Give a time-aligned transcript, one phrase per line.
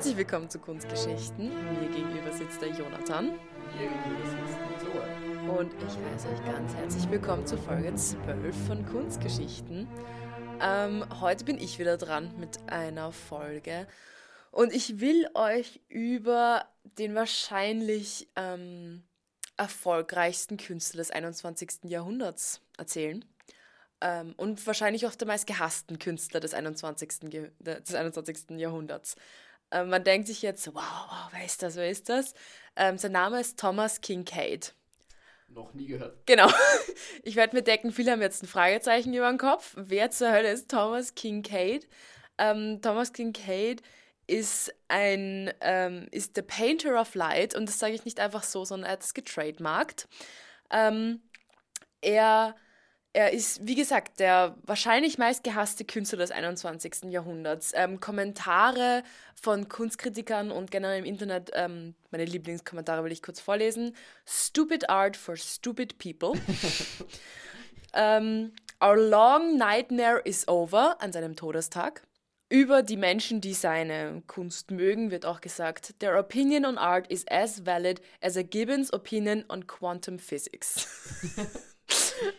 [0.00, 1.50] Herzlich willkommen zu Kunstgeschichten.
[1.78, 3.26] Mir gegenüber sitzt der Jonathan.
[3.26, 5.58] Mir gegenüber sitzt die Zoe.
[5.58, 9.86] Und ich heiße euch ganz herzlich willkommen zu Folge 12 von Kunstgeschichten.
[10.62, 13.86] Ähm, heute bin ich wieder dran mit einer Folge.
[14.50, 16.64] Und ich will euch über
[16.98, 19.02] den wahrscheinlich ähm,
[19.58, 21.90] erfolgreichsten Künstler des 21.
[21.90, 23.22] Jahrhunderts erzählen.
[24.00, 27.28] Ähm, und wahrscheinlich auch der meist gehassten Künstler des 21.
[27.28, 28.52] Ge des 21.
[28.52, 29.16] Jahrhunderts.
[29.70, 32.34] Ähm, man denkt sich jetzt, wow, wow, wer ist das, wer ist das?
[32.76, 34.74] Ähm, sein Name ist Thomas Kincaid.
[35.48, 36.26] Noch nie gehört.
[36.26, 36.50] Genau.
[37.22, 39.74] Ich werde mir denken, viele haben jetzt ein Fragezeichen über den Kopf.
[39.76, 41.86] Wer zur Hölle ist Thomas Kincaid?
[42.38, 43.82] Ähm, Thomas Kincaid
[44.26, 48.64] ist ein, ähm, ist der Painter of Light und das sage ich nicht einfach so,
[48.64, 50.08] sondern er hat es getrademarkt.
[50.70, 51.20] Ähm,
[52.00, 52.54] er
[53.12, 57.10] er ist, wie gesagt, der wahrscheinlich meistgehasste Künstler des 21.
[57.10, 57.72] Jahrhunderts.
[57.74, 59.02] Ähm, Kommentare
[59.34, 63.96] von Kunstkritikern und generell im Internet, ähm, meine Lieblingskommentare will ich kurz vorlesen.
[64.26, 66.40] Stupid art for stupid people.
[67.94, 72.02] ähm, Our long nightmare is over an seinem Todestag.
[72.48, 77.26] Über die Menschen, die seine Kunst mögen, wird auch gesagt, Their opinion on art is
[77.28, 80.88] as valid as a Gibbons opinion on quantum physics.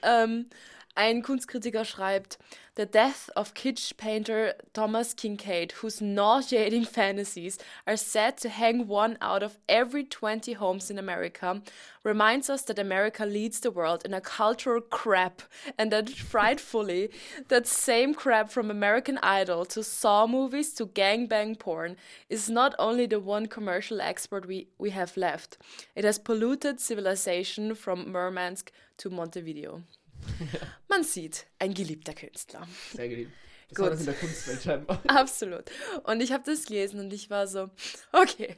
[0.03, 0.47] ähm,
[0.95, 2.37] ein Kunstkritiker schreibt,
[2.75, 9.17] The death of kitsch painter Thomas Kincaid, whose nauseating fantasies are said to hang one
[9.19, 11.61] out of every 20 homes in America,
[12.05, 15.41] reminds us that America leads the world in a cultural crap
[15.77, 17.09] and that frightfully,
[17.49, 21.97] that same crap from American Idol to Saw movies to gangbang porn
[22.29, 25.57] is not only the one commercial export we, we have left,
[25.93, 29.83] it has polluted civilization from Murmansk to Montevideo.
[30.89, 32.67] Man sieht, ein geliebter Künstler.
[32.93, 33.31] Sehr geliebt.
[33.71, 33.83] Das Gut.
[33.85, 35.01] war das in der Kunstwelt scheinbar.
[35.07, 35.63] Absolut.
[36.03, 37.69] Und ich habe das gelesen und ich war so,
[38.11, 38.57] okay,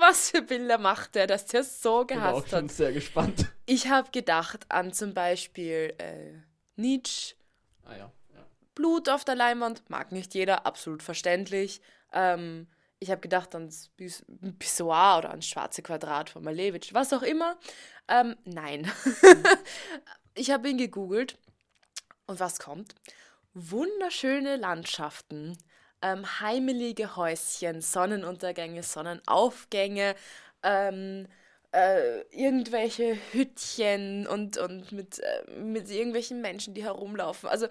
[0.00, 2.70] was für Bilder macht der, dass der so Ich bin auch gehasst schon hat.
[2.70, 3.44] sehr gespannt.
[3.66, 6.32] Ich habe gedacht an zum Beispiel äh,
[6.76, 7.34] Nietzsche,
[7.84, 8.12] Ah ja.
[8.34, 8.46] ja.
[8.74, 11.82] Blut auf der Leinwand, mag nicht jeder, absolut verständlich.
[12.14, 12.68] Ähm,
[13.00, 14.24] ich habe gedacht ans Bis-
[14.58, 17.58] Pissoir oder ans schwarze Quadrat von Malevich, was auch immer.
[18.08, 18.90] Ähm, nein.
[20.34, 21.38] Ich habe ihn gegoogelt
[22.26, 22.94] und was kommt?
[23.54, 25.58] Wunderschöne Landschaften,
[26.00, 30.14] ähm, heimelige Häuschen, Sonnenuntergänge, Sonnenaufgänge,
[30.62, 31.26] ähm,
[31.72, 37.48] äh, irgendwelche Hüttchen und, und mit, äh, mit irgendwelchen Menschen, die herumlaufen.
[37.48, 37.66] Also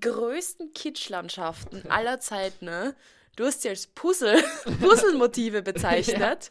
[0.00, 2.94] größten Kitschlandschaften aller Zeit, ne?
[3.36, 4.42] Du hast sie als Puzzle,
[4.80, 6.50] Puzzlemotive bezeichnet.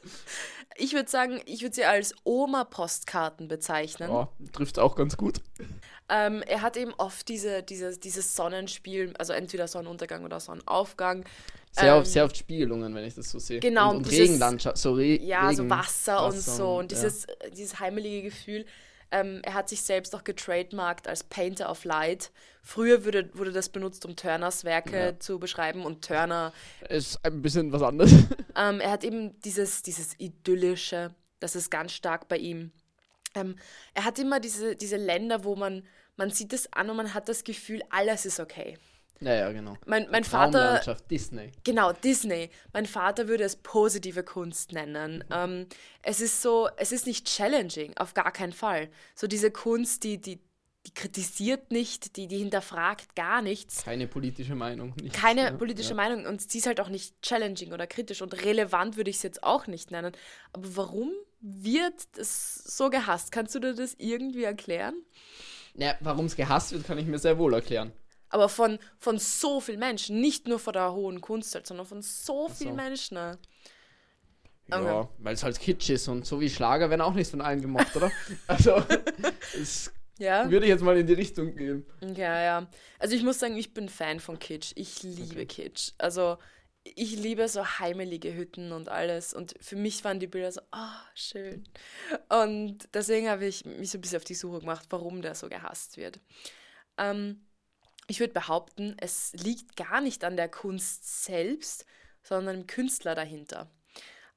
[0.78, 4.10] Ich würde sagen, ich würde sie als Oma-Postkarten bezeichnen.
[4.10, 5.42] Oh, trifft auch ganz gut.
[6.08, 11.26] Ähm, er hat eben oft diese, dieses, dieses Sonnenspiel, also entweder Sonnenuntergang oder Sonnenaufgang.
[11.72, 13.60] Sehr, Ähm, oft, sehr oft Spiegelungen, wenn ich das so sehe.
[13.60, 14.78] Genau, Und, und und dieses- Regenlandschaft.
[14.78, 16.72] So Re Ja, Regen, so Wasser, und Wasser so.
[16.72, 18.66] Und und- dieses, dieses heimelige Gefühl.
[19.12, 22.32] Ähm, er hat sich selbst auch getrademarkt als Painter of Light.
[22.62, 25.20] Früher wurde, wurde das benutzt, um Turners Werke Ja.
[25.20, 25.84] zu beschreiben.
[25.86, 26.54] Und Turner,
[26.88, 28.12] Ist ein bisschen was anderes.
[28.56, 32.72] ähm, er hat eben dieses, dieses Idyllische, das ist ganz stark bei ihm.
[33.36, 33.56] Ähm,
[33.94, 35.84] er hat immer diese, diese Länder, wo man,
[36.16, 38.78] man sieht es an und man hat das Gefühl, alles ist okay.
[39.22, 39.76] Ja, ja, genau.
[39.86, 41.52] Mein, mein Vater, Disney.
[41.64, 42.50] Genau, Disney.
[42.74, 45.24] Mein Vater würde es positive Kunst nennen.
[45.32, 45.68] Ähm,
[46.02, 48.90] es ist so, es ist nicht challenging, auf gar keinen Fall.
[49.16, 50.40] So diese Kunst, die, die,
[50.86, 53.84] die kritisiert nicht, die, die hinterfragt gar nichts.
[53.84, 54.94] Keine politische Meinung.
[55.02, 55.96] Nichts, Keine ja, politische ja.
[55.96, 59.24] Meinung und sie ist halt auch nicht challenging oder kritisch und relevant würde ich es
[59.24, 60.14] jetzt auch nicht nennen.
[60.54, 63.32] Aber warum wird es so gehasst?
[63.32, 64.96] Kannst du dir das irgendwie erklären?
[65.76, 67.94] Ja, Warum es gehasst wird, kann ich mir sehr wohl erklären.
[68.30, 72.50] Aber von, von so vielen Menschen, nicht nur von der hohen Kunstwelt, sondern von so
[72.50, 72.76] Ach vielen.
[72.76, 73.16] Menschen.
[73.16, 73.40] ne?
[74.68, 75.10] Ja, Okay.
[75.18, 77.96] weil es halt Kitsch ist und so wie Schlager werden auch nicht von allen gemocht,
[77.96, 78.12] oder?
[78.48, 78.84] Also,
[79.60, 80.50] es Ja?
[80.52, 81.86] würde ich jetzt mal in die Richtung gehen.
[82.02, 82.68] Ja, ja.
[83.00, 84.74] Also ich muss sagen, ich bin Fan von Kitsch.
[84.76, 85.46] Ich liebe Okay.
[85.48, 85.94] Kitsch.
[85.98, 86.38] Also
[86.84, 89.34] ich liebe so heimelige Hütten und alles.
[89.34, 91.64] Und für mich waren die Bilder so, ah, schön.
[92.30, 95.50] Und deswegen habe ich mich so ein bisschen auf die Suche gemacht, warum der so
[95.50, 96.20] gehasst wird.
[96.98, 97.42] Ähm,
[98.10, 101.86] ich würde behaupten, es liegt gar nicht an der Kunst selbst,
[102.24, 103.70] sondern im Künstler dahinter.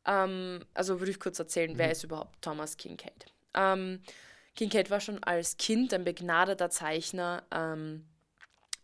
[0.06, 3.26] Ähm, also würde ich kurz erzählen, wer ist überhaupt Thomas Kincaid?
[3.54, 4.00] Ähm,
[4.54, 8.04] Kincaid war schon als Kind ein begnadeter Zeichner, ähm,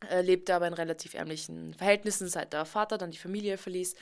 [0.08, 3.94] er lebte aber in relativ ärmlichen Verhältnissen, seit der Vater dann die Familie verließ.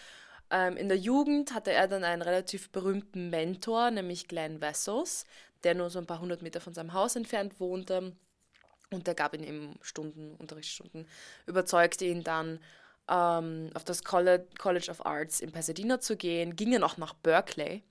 [0.50, 5.24] Ähm, in der Jugend hatte er dann einen relativ berühmten Mentor, nämlich Glenn Vessos,
[5.64, 8.14] der nur so ein paar hundert Meter von seinem Haus entfernt wohnte.
[8.92, 11.08] Und der gab ihm eben Stunden, Unterrichtsstunden,
[11.46, 12.60] überzeugte ihn dann,
[13.08, 17.14] ähm, auf das College, College of Arts in Pasadena zu gehen, ging dann auch nach
[17.14, 17.82] Berkeley.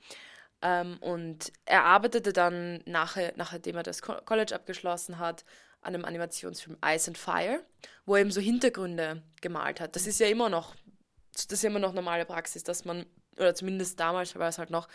[0.62, 5.46] Ähm, und er arbeitete dann, nachher, nachdem er das College abgeschlossen hat,
[5.82, 7.64] an einem Animationsfilm Ice and Fire,
[8.06, 9.96] wo er eben so Hintergründe gemalt hat.
[9.96, 10.76] Das ist ja immer noch,
[11.34, 13.06] das ist ja immer noch normale Praxis, dass man,
[13.38, 14.88] oder zumindest damals war es halt noch,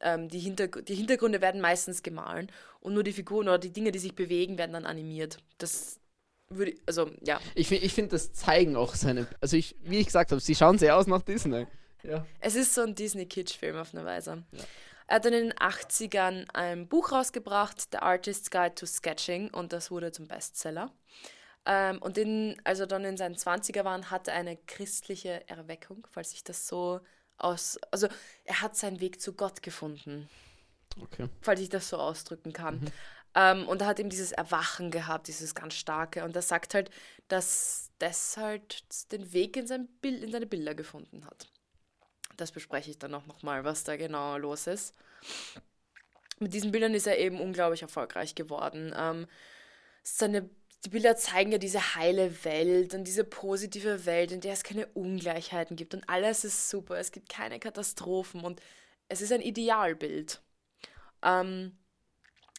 [0.00, 2.50] ähm, die, Hinter die Hintergründe werden meistens gemahlen
[2.80, 5.38] und nur die Figuren oder die Dinge, die sich bewegen, werden dann animiert.
[5.58, 6.00] Das
[6.48, 7.40] würde, also ja.
[7.54, 10.78] Ich, ich finde, das zeigen auch seine, also ich, wie ich gesagt habe, sie schauen
[10.78, 11.66] sehr aus nach Disney.
[12.02, 12.26] Ja.
[12.40, 14.44] Es ist so ein Disney-Kitsch-Film auf eine Weise.
[14.52, 14.64] Ja.
[15.06, 19.72] Er hat dann in den 80ern ein Buch rausgebracht, The Artist's Guide to Sketching, und
[19.72, 20.90] das wurde zum Bestseller.
[21.66, 26.32] Ähm, und in, also dann in seinen 20er waren, hatte er eine christliche Erweckung, falls
[26.32, 27.00] ich das so
[27.38, 27.78] aus.
[27.90, 28.08] Also
[28.44, 30.28] er hat seinen Weg zu Gott gefunden.
[31.00, 31.28] Okay.
[31.40, 32.80] Falls ich das so ausdrücken kann.
[32.80, 32.92] Mhm.
[33.34, 36.24] Ähm, und er hat eben dieses Erwachen gehabt, dieses ganz starke.
[36.24, 36.90] Und er sagt halt,
[37.28, 41.48] dass das halt den Weg in, sein Bild, in seine Bilder gefunden hat.
[42.36, 44.94] Das bespreche ich dann auch nochmal, was da genau los ist.
[46.38, 48.92] Mit diesen Bildern ist er eben unglaublich erfolgreich geworden.
[48.96, 49.26] Ähm,
[50.02, 50.48] seine,
[50.84, 54.86] die Bilder zeigen ja diese heile Welt und diese positive Welt, in der es keine
[54.88, 55.94] Ungleichheiten gibt.
[55.94, 58.42] Und alles ist super, es gibt keine Katastrophen.
[58.42, 58.60] Und
[59.08, 60.42] es ist ein Idealbild.
[61.22, 61.78] Ähm,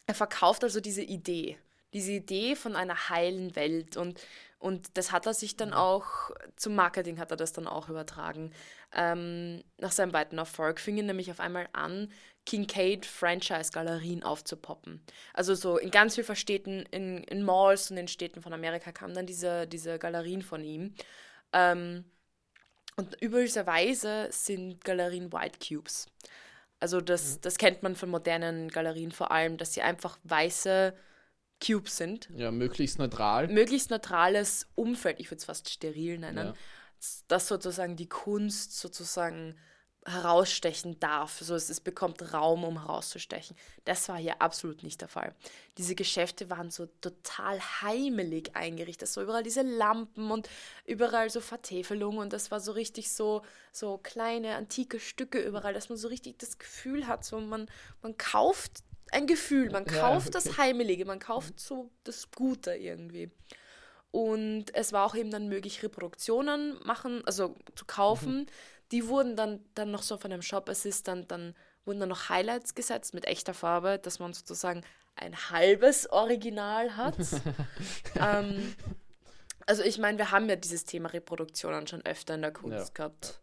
[0.06, 1.58] er verkauft also diese Idee,
[1.92, 3.96] diese Idee von einer heilen Welt.
[3.96, 4.20] Und
[4.58, 8.52] und das hat er sich dann auch, zum Marketing hat er das dann auch übertragen.
[8.92, 12.10] Ähm, nach seinem weiteren Erfolg fing er nämlich auf einmal an,
[12.46, 15.02] Kincaid Franchise-Galerien aufzupoppen.
[15.34, 19.14] Also so in ganz vielen Städten, in, in Malls und in Städten von Amerika kamen
[19.14, 20.94] dann diese, diese Galerien von ihm.
[21.52, 22.04] Ähm,
[22.96, 26.06] und üblicherweise sind Galerien White Cubes.
[26.80, 27.40] Also das, mhm.
[27.42, 30.94] das kennt man von modernen Galerien vor allem, dass sie einfach weiße
[31.64, 32.28] Cubes sind.
[32.36, 33.48] Ja, möglichst neutral.
[33.48, 36.54] Möglichst neutrales Umfeld, ich würde es fast steril nennen, ja.
[37.28, 39.56] das sozusagen die Kunst sozusagen
[40.06, 41.40] herausstechen darf.
[41.40, 43.56] So, es, es bekommt Raum, um herauszustechen.
[43.84, 45.34] Das war hier absolut nicht der Fall.
[45.78, 49.08] Diese Geschäfte waren so total heimelig eingerichtet.
[49.08, 50.48] So überall diese Lampen und
[50.86, 53.42] überall so Vertäfelung und das war so richtig so,
[53.72, 57.68] so kleine antike Stücke überall, dass man so richtig das Gefühl hat, so man,
[58.02, 59.70] man kauft ein Gefühl.
[59.70, 60.48] Man kauft ja, okay.
[60.48, 63.30] das Heimelige, man kauft so das Gute irgendwie.
[64.10, 68.38] Und es war auch eben dann möglich, Reproduktionen machen, also zu kaufen.
[68.38, 68.46] Mhm.
[68.92, 71.54] Die wurden dann, dann noch so von einem Shop Assistant, dann
[71.84, 74.82] wurden dann noch Highlights gesetzt mit echter Farbe, dass man sozusagen
[75.16, 77.16] ein halbes Original hat.
[78.20, 78.74] ähm,
[79.66, 82.94] also ich meine, wir haben ja dieses Thema Reproduktionen schon öfter in der Kunst ja.
[82.94, 83.40] gehabt.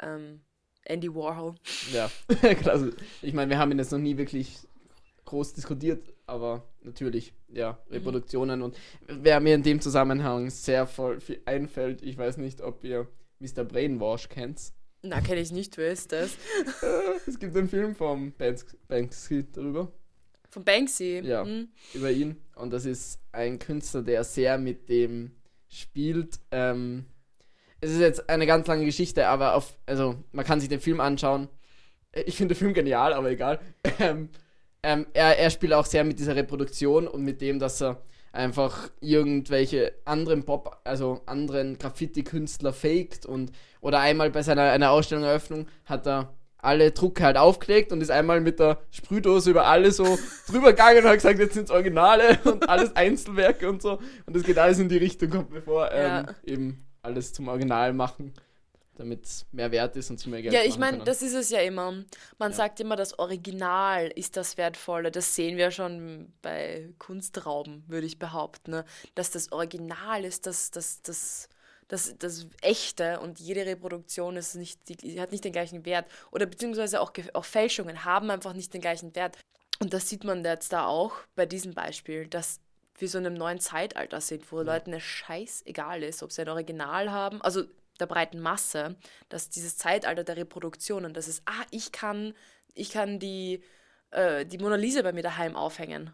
[0.00, 0.42] Ähm,
[0.84, 1.54] Andy Warhol.
[1.92, 2.10] Ja,
[2.54, 2.94] klasse.
[3.22, 4.58] Ich meine, wir haben ihn jetzt noch nie wirklich
[5.24, 7.94] groß diskutiert, aber natürlich, ja, mhm.
[7.94, 8.64] Reproduktionen mhm.
[8.66, 8.76] und
[9.06, 13.06] wer mir in dem Zusammenhang sehr voll viel einfällt, ich weiß nicht, ob ihr
[13.40, 13.64] Mr.
[13.64, 14.72] Brainwash kennt.
[15.02, 16.36] Na, kenne ich nicht, wer ist das?
[17.26, 18.34] es gibt einen Film vom
[18.88, 19.90] Banksy darüber.
[20.50, 21.22] Von Banksy?
[21.24, 21.68] Ja, mhm.
[21.94, 22.36] über ihn.
[22.54, 25.32] Und das ist ein Künstler, der sehr mit dem
[25.68, 26.38] spielt.
[26.50, 27.06] Ähm,
[27.80, 31.00] es ist jetzt eine ganz lange Geschichte, aber auf, also man kann sich den Film
[31.00, 31.48] anschauen.
[32.12, 33.60] Ich finde den Film genial, aber egal.
[33.98, 34.30] Ähm,
[34.82, 38.90] ähm, er, er spielt auch sehr mit dieser Reproduktion und mit dem, dass er einfach
[39.00, 46.06] irgendwelche anderen Pop, also anderen Graffiti-Künstler faked und oder einmal bei seiner einer Ausstellungseröffnung hat
[46.06, 50.72] er alle Drucke halt aufgelegt und ist einmal mit der Sprühdose über alle so drüber
[50.72, 53.98] gegangen und hat gesagt, jetzt sind es Originale und alles Einzelwerke und so.
[54.26, 56.26] Und das geht alles in die Richtung, kommt bevor ähm, ja.
[56.44, 58.34] eben alles zum Original machen
[59.00, 61.48] damit es mehr wert ist und zu mehr Geld Ja, ich meine, das ist es
[61.48, 61.90] ja immer.
[62.38, 62.52] Man ja.
[62.52, 65.10] sagt immer, das Original ist das Wertvolle.
[65.10, 68.72] Das sehen wir schon bei Kunstrauben, würde ich behaupten.
[68.72, 68.84] Ne?
[69.14, 71.48] Dass das Original ist das, das, das,
[71.88, 76.04] das, das Echte und jede Reproduktion ist nicht, die, hat nicht den gleichen Wert.
[76.30, 79.38] Oder beziehungsweise auch, auch Fälschungen haben einfach nicht den gleichen Wert.
[79.78, 82.60] Und das sieht man jetzt da auch bei diesem Beispiel, dass
[82.98, 84.64] wir so in einem neuen Zeitalter sind, wo ja.
[84.64, 87.40] Leuten es scheißegal ist, ob sie ein Original haben.
[87.40, 87.64] Also
[88.00, 88.96] der breiten Masse,
[89.28, 92.34] dass dieses Zeitalter der Reproduktionen, das ist, ah, ich kann,
[92.74, 93.62] ich kann die,
[94.10, 96.10] äh, die Mona Lisa bei mir daheim aufhängen.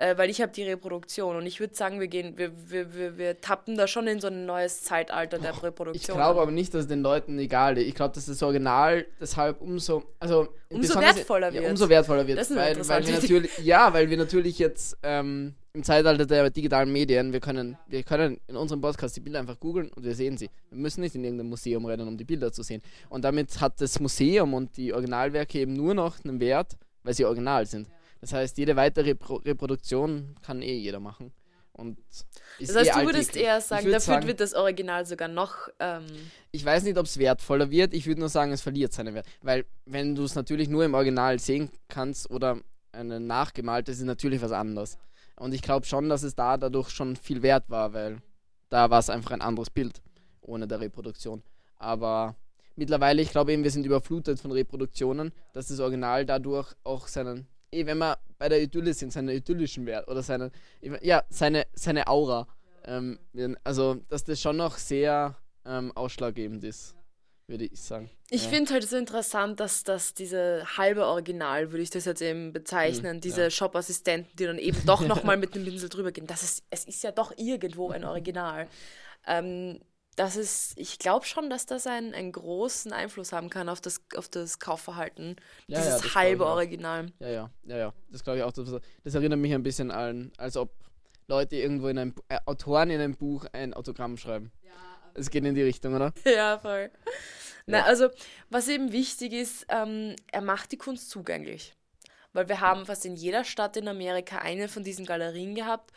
[0.00, 3.18] Äh, weil ich habe die Reproduktion und ich würde sagen, wir gehen, wir, wir, wir,
[3.18, 5.94] wir tappen da schon in so ein neues Zeitalter der Reproduktion.
[5.94, 7.86] Ich glaube aber nicht, dass es den Leuten egal ist.
[7.86, 11.64] Ich glaube, dass das Original deshalb umso, also umso wertvoller wird.
[11.64, 12.38] Ja, umso wertvoller wird.
[12.38, 16.50] Das ist weil, weil wir natürlich, ja, weil wir natürlich jetzt ähm, im Zeitalter der
[16.50, 20.14] digitalen Medien, wir können, wir können in unserem Podcast die Bilder einfach googeln und wir
[20.14, 20.50] sehen sie.
[20.70, 22.82] Wir müssen nicht in irgendein Museum rennen, um die Bilder zu sehen.
[23.08, 27.24] Und damit hat das Museum und die Originalwerke eben nur noch einen Wert, weil sie
[27.24, 27.88] original sind.
[28.20, 31.32] Das heißt, jede weitere Repro Reproduktion kann eh jeder machen.
[31.72, 31.98] und
[32.58, 35.28] ist Das heißt, eh du würdest eher sagen, würd dafür sagen, wird das Original sogar
[35.28, 35.68] noch.
[35.78, 36.04] Ähm
[36.50, 37.94] ich weiß nicht, ob es wertvoller wird.
[37.94, 39.26] Ich würde nur sagen, es verliert seinen Wert.
[39.40, 42.60] Weil, wenn du es natürlich nur im Original sehen kannst oder
[42.92, 44.98] eine nachgemalte, ist es natürlich was anderes.
[45.40, 48.20] Und ich glaube schon, dass es da dadurch schon viel wert war, weil
[48.68, 50.02] da war es einfach ein anderes Bild
[50.42, 51.42] ohne der Reproduktion.
[51.78, 52.36] Aber
[52.76, 57.46] mittlerweile, ich glaube eben, wir sind überflutet von Reproduktionen, dass das Original dadurch auch seinen,
[57.72, 60.50] eh, wenn wir bei der Idylle sind, seinen idyllischen Wert oder seinen,
[61.00, 62.46] ja, seine, seine Aura,
[62.84, 63.18] ähm,
[63.64, 66.99] also, dass das schon noch sehr ähm, ausschlaggebend ist
[67.50, 68.08] würde ich sagen.
[68.30, 68.48] Ich ja.
[68.48, 73.16] finde halt so interessant, dass das diese halbe Original, würde ich das jetzt eben bezeichnen,
[73.16, 73.50] mhm, diese ja.
[73.50, 76.26] Shop-Assistenten, die dann eben doch nochmal mit dem Pinsel drüber gehen.
[76.26, 78.68] Das ist, es ist ja doch irgendwo ein Original.
[79.26, 79.80] Ähm,
[80.16, 84.02] das ist, ich glaube schon, dass das einen, einen großen Einfluss haben kann auf das,
[84.16, 85.36] auf das Kaufverhalten.
[85.66, 87.06] Ja, dieses ja, halbe Original.
[87.20, 87.92] Ja, ja, ja, ja.
[88.10, 88.52] Das glaube ich auch.
[88.52, 88.68] Das,
[89.04, 90.72] das, erinnert mich ein bisschen an, als ob
[91.26, 94.52] Leute irgendwo in einem, äh, Autoren in einem Buch ein Autogramm schreiben.
[94.62, 94.70] Ja.
[95.14, 96.12] Es geht in die Richtung, oder?
[96.24, 96.90] Ja, voll.
[97.66, 98.08] Na, also,
[98.48, 101.74] was eben wichtig ist, ähm, er macht die Kunst zugänglich.
[102.32, 105.92] Weil wir haben fast in jeder Stadt in Amerika eine von diesen Galerien gehabt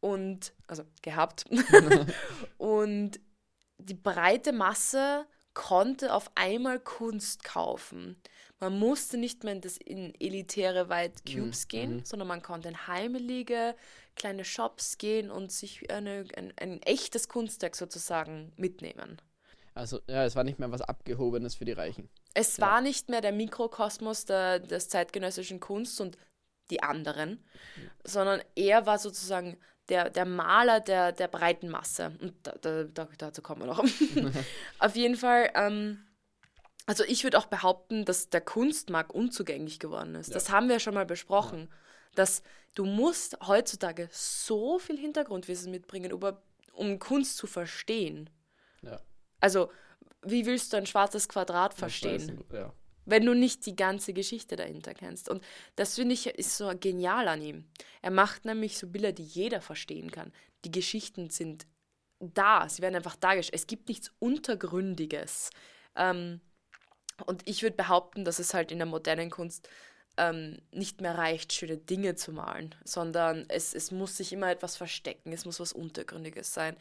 [0.00, 1.44] und, also gehabt.
[2.58, 3.20] und
[3.78, 8.16] die breite Masse konnte auf einmal Kunst kaufen.
[8.60, 11.68] Man musste nicht mehr in, das, in elitäre White Cubes mhm.
[11.68, 12.04] gehen, mhm.
[12.04, 13.74] sondern man konnte in heimelige
[14.16, 19.20] kleine Shops gehen und sich eine, ein, ein echtes Kunstwerk sozusagen mitnehmen.
[19.74, 22.10] Also ja, es war nicht mehr was Abgehobenes für die Reichen.
[22.34, 22.66] Es ja.
[22.66, 26.18] war nicht mehr der Mikrokosmos der, des zeitgenössischen Kunst und
[26.70, 27.30] die anderen,
[27.76, 27.90] mhm.
[28.04, 32.12] sondern er war sozusagen der, der Maler der, der breiten Masse.
[32.20, 33.84] Und da, da, da dazu kommen wir noch.
[34.78, 36.04] Auf jeden Fall, ähm,
[36.86, 40.28] also ich würde auch behaupten, dass der Kunstmarkt unzugänglich geworden ist.
[40.28, 40.34] Ja.
[40.34, 41.68] Das haben wir schon mal besprochen.
[41.70, 41.76] Ja.
[42.14, 42.42] Dass
[42.74, 46.12] du musst heutzutage so viel Hintergrundwissen mitbringen,
[46.72, 48.30] um Kunst zu verstehen.
[48.82, 49.00] Ja.
[49.40, 49.70] Also,
[50.22, 52.44] wie willst du ein schwarzes Quadrat verstehen?
[52.52, 52.72] Ja
[53.04, 55.28] wenn du nicht die ganze Geschichte dahinter kennst.
[55.28, 55.44] Und
[55.76, 57.64] das finde ich ist so genial an ihm.
[58.00, 60.32] Er macht nämlich so Bilder, die jeder verstehen kann.
[60.64, 61.66] Die Geschichten sind
[62.20, 63.60] da, sie werden einfach dargestellt.
[63.60, 65.50] Es gibt nichts Untergründiges.
[65.96, 66.40] Ähm,
[67.26, 69.68] und ich würde behaupten, dass es halt in der modernen Kunst
[70.16, 74.76] ähm, nicht mehr reicht, schöne Dinge zu malen, sondern es, es muss sich immer etwas
[74.76, 76.76] verstecken, es muss was Untergründiges sein.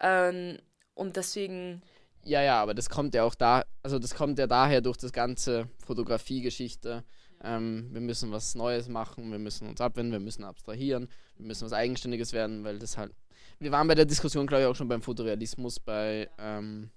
[0.00, 0.58] Ähm,
[0.94, 1.82] und deswegen
[2.24, 5.12] ja, ja, aber das kommt ja auch da, also das kommt ja daher durch das
[5.12, 7.04] ganze Fotografiegeschichte.
[7.42, 11.64] Ähm, wir müssen was Neues machen, wir müssen uns abwenden, wir müssen abstrahieren, wir müssen
[11.64, 13.12] was Eigenständiges werden, weil das halt.
[13.58, 16.90] Wir waren bei der Diskussion, glaube ich, auch schon beim Fotorealismus bei ähm,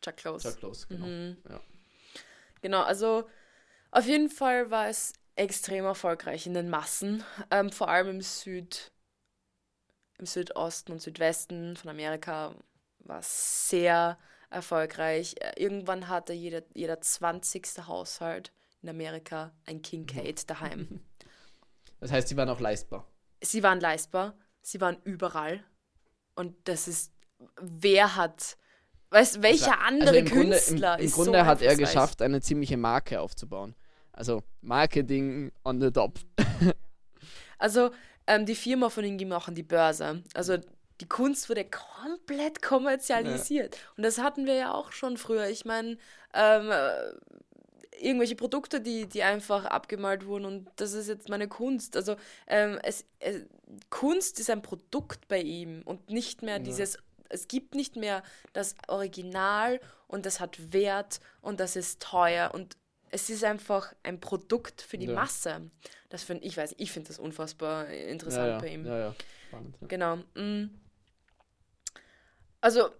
[0.00, 0.48] Chuck Close.
[0.48, 1.06] Chuck Close, genau.
[1.06, 1.36] Mhm.
[1.48, 1.60] Ja.
[2.62, 3.24] Genau, also
[3.90, 8.92] auf jeden Fall war es extrem erfolgreich in den Massen, ähm, vor allem im Süd,
[10.18, 12.54] im Südosten und Südwesten von Amerika
[13.00, 14.18] war es sehr
[14.50, 15.36] erfolgreich.
[15.40, 17.86] Äh, irgendwann hatte jeder, jeder 20.
[17.86, 21.00] Haushalt in Amerika ein Kincaid daheim.
[22.02, 23.06] Das heißt, sie waren auch leistbar.
[23.42, 25.62] Sie waren leistbar, sie waren überall.
[26.34, 27.12] Und das ist,
[27.60, 28.56] wer hat,
[29.10, 32.22] weißt welcher war, andere also im Künstler Grunde, im, im Grunde so hat er geschafft,
[32.22, 33.74] eine ziemliche Marke aufzubauen.
[34.12, 36.18] Also Marketing on the top.
[37.58, 37.90] also
[38.26, 40.22] ähm, die Firma von auch an die Börse.
[40.34, 40.58] Also
[41.00, 43.74] die Kunst wurde komplett kommerzialisiert.
[43.74, 43.80] Ja.
[43.96, 45.48] Und das hatten wir ja auch schon früher.
[45.48, 45.96] Ich meine,
[46.34, 47.12] ähm, äh,
[48.00, 51.96] irgendwelche Produkte, die, die einfach abgemalt wurden und das ist jetzt meine Kunst.
[51.96, 53.42] Also ähm, es, es,
[53.90, 56.62] Kunst ist ein Produkt bei ihm und nicht mehr ja.
[56.62, 56.98] dieses,
[57.28, 62.76] es gibt nicht mehr das Original und das hat Wert und das ist teuer und
[63.10, 65.14] es ist einfach ein Produkt für die ja.
[65.14, 65.70] Masse.
[66.08, 68.86] Das finde ich weiß, ich finde das unfassbar interessant ja, bei ihm.
[68.86, 69.14] Ja, ja.
[69.48, 70.16] Spannend, Genau.
[70.34, 70.70] Mm.
[72.60, 72.90] Also,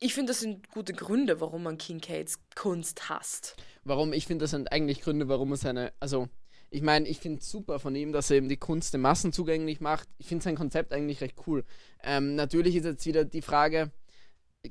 [0.00, 3.56] ich finde, das sind gute Gründe, warum man Kincaids Kunst hasst.
[3.84, 4.12] Warum?
[4.12, 5.92] Ich finde, das sind eigentlich Gründe, warum er seine.
[6.00, 6.28] Also,
[6.70, 9.32] ich meine, ich finde es super von ihm, dass er eben die Kunst den Massen
[9.32, 10.08] zugänglich macht.
[10.18, 11.64] Ich finde sein Konzept eigentlich recht cool.
[12.02, 13.92] Ähm, natürlich ist jetzt wieder die Frage,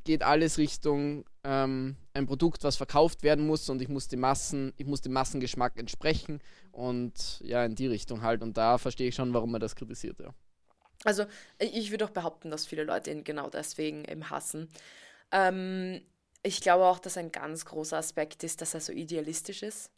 [0.03, 4.73] geht alles Richtung ähm, ein Produkt, was verkauft werden muss und ich muss die Massen,
[4.77, 6.41] ich muss dem Massengeschmack entsprechen
[6.71, 8.41] und ja, in die Richtung halt.
[8.41, 10.33] Und da verstehe ich schon, warum er das kritisiert, ja.
[11.03, 11.25] Also
[11.59, 14.69] ich würde auch behaupten, dass viele Leute ihn genau deswegen eben hassen.
[15.31, 16.01] Ähm,
[16.41, 19.91] ich glaube auch, dass ein ganz großer Aspekt ist, dass er so idealistisch ist.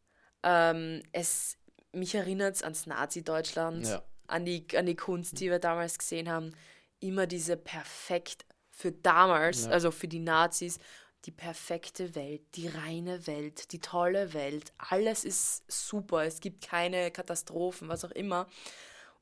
[0.43, 1.57] Ähm, es,
[1.93, 4.03] mich erinnert es ans Nazi-Deutschland, ja.
[4.27, 6.51] an, die, an die Kunst, die wir damals gesehen haben.
[6.99, 9.71] Immer diese perfekt, für damals, ja.
[9.71, 10.79] also für die Nazis,
[11.27, 14.71] die perfekte Welt, die reine Welt, die tolle Welt.
[14.77, 18.47] Alles ist super, es gibt keine Katastrophen, was auch immer.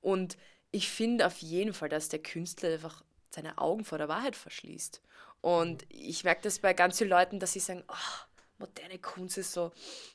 [0.01, 0.37] Und
[0.71, 5.01] ich finde auf jeden Fall, dass der Künstler einfach seine Augen vor der Wahrheit verschließt.
[5.41, 8.25] Und ich merke das bei ganz vielen Leuten, dass sie sagen, oh,
[8.59, 9.71] moderne Kunst ist so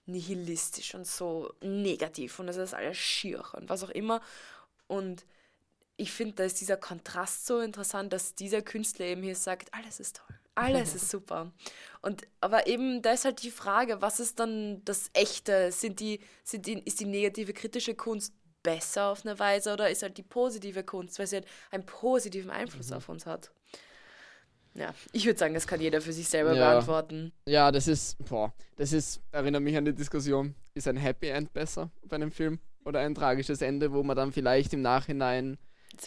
[0.07, 4.23] nihilistisch und so negativ und das ist alles schier und was auch immer.
[4.87, 5.27] Und
[5.97, 10.01] ich finde, da ist dieser Kontrast so interessant, dass dieser Künstler eben hier sagt, alles
[10.01, 11.53] ist toll, alles ist super.
[12.03, 15.71] Und aber eben, da ist halt die Frage, was ist dann das Echte?
[15.73, 20.03] Sind die, sind die, ist die negative kritische Kunst besser auf eine Weise oder ist
[20.03, 22.97] halt die positive Kunst, weil sie halt einen positiven Einfluss mhm.
[22.97, 23.51] auf uns hat?
[24.75, 26.71] Ja, ich würde sagen, das kann jeder für sich selber ja.
[26.71, 27.33] beantworten.
[27.47, 31.53] Ja, das ist, boah, das ist, erinnert mich an die Diskussion, ist ein Happy End
[31.53, 35.59] besser bei einem Film oder ein tragisches Ende, wo man dann vielleicht im Nachhinein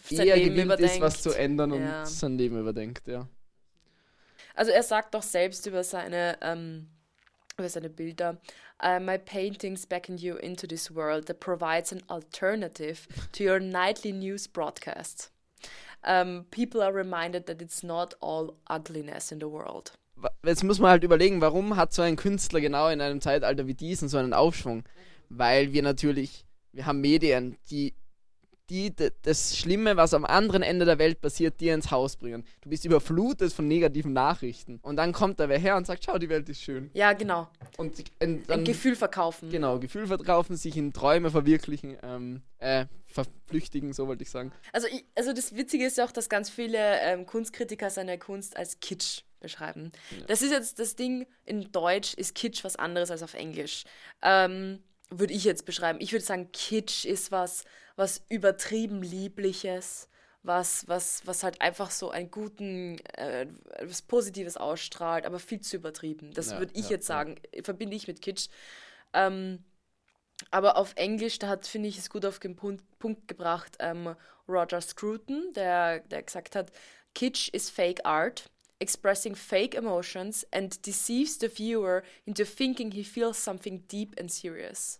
[0.10, 0.94] sein eher Leben gewillt überdenkt.
[0.94, 2.00] ist, was zu ändern ja.
[2.00, 3.28] und sein Leben überdenkt, ja.
[4.54, 6.90] Also er sagt doch selbst über seine, ähm,
[7.58, 8.38] über seine Bilder,
[8.84, 14.12] uh, my paintings beckon you into this world that provides an alternative to your nightly
[14.12, 15.34] news broadcasts
[16.04, 19.94] um, people are reminded that it's not all ugliness in the world.
[20.46, 23.74] Jetzt muss man halt überlegen, warum hat so ein Künstler genau in einem Zeitalter wie
[23.74, 24.84] diesen so einen Aufschwung?
[25.30, 27.94] Weil wir natürlich, wir haben Medien, die
[28.70, 28.94] die
[29.24, 32.46] das Schlimme, was am anderen Ende der Welt passiert, dir ins Haus bringen.
[32.62, 34.80] Du bist überflutet von negativen Nachrichten.
[34.82, 36.90] Und dann kommt da wer her und sagt, schau, die Welt ist schön.
[36.94, 37.50] Ja, genau.
[37.78, 39.50] Und dann, ein Gefühl verkaufen.
[39.50, 44.52] Genau, Gefühl verkaufen, sich in Träume verwirklichen, ähm, äh, verflüchtigen, so wollte ich sagen.
[44.72, 48.56] Also, ich, also das Witzige ist ja auch, dass ganz viele ähm, Kunstkritiker seine Kunst
[48.56, 49.92] als Kitsch beschreiben.
[50.18, 50.26] Ja.
[50.28, 53.84] Das ist jetzt das Ding, in Deutsch ist Kitsch was anderes als auf Englisch.
[54.22, 54.80] Ähm,
[55.20, 56.00] würde ich jetzt beschreiben.
[56.02, 57.66] Ich würde sagen, Kitsch ist was,
[57.96, 60.10] was übertrieben Liebliches,
[60.44, 63.48] was, was, was halt einfach so einen guten, äh,
[63.82, 66.34] was Positives ausstrahlt, aber viel zu übertrieben.
[66.34, 67.64] Das ja, würde ich ja, jetzt sagen, ja.
[67.64, 68.50] verbinde ich mit Kitsch.
[69.14, 69.64] Ähm,
[70.52, 74.16] aber auf Englisch, da hat, finde ich, es gut auf den Punkt, Punkt gebracht, ähm,
[74.48, 76.72] Roger Scruton, der, der gesagt hat,
[77.14, 83.42] Kitsch is fake art, expressing fake emotions and deceives the viewer into thinking he feels
[83.42, 85.00] something deep and serious.